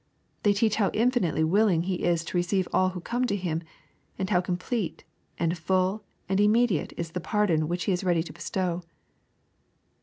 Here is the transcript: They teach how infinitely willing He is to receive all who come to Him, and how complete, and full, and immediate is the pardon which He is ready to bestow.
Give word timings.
They 0.41 0.53
teach 0.53 0.77
how 0.77 0.89
infinitely 0.95 1.43
willing 1.43 1.83
He 1.83 2.01
is 2.05 2.23
to 2.23 2.35
receive 2.35 2.67
all 2.73 2.89
who 2.89 3.01
come 3.01 3.25
to 3.25 3.35
Him, 3.35 3.61
and 4.17 4.31
how 4.31 4.41
complete, 4.41 5.03
and 5.37 5.55
full, 5.55 6.03
and 6.27 6.41
immediate 6.41 6.91
is 6.97 7.11
the 7.11 7.19
pardon 7.21 7.67
which 7.67 7.83
He 7.83 7.91
is 7.91 8.03
ready 8.03 8.23
to 8.23 8.33
bestow. 8.33 8.81